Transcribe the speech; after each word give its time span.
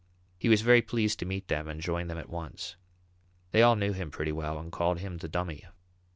He 0.39 0.49
was 0.49 0.63
very 0.63 0.81
pleased 0.81 1.19
to 1.19 1.27
meet 1.27 1.47
them 1.47 1.67
and 1.67 1.79
joined 1.79 2.09
them 2.09 2.17
at 2.17 2.27
once. 2.27 2.75
They 3.51 3.61
all 3.61 3.75
knew 3.75 3.93
him 3.93 4.09
pretty 4.09 4.31
well 4.31 4.57
and 4.57 4.71
called 4.71 4.97
him 4.97 5.17
the 5.19 5.27
"Dummy." 5.29 5.63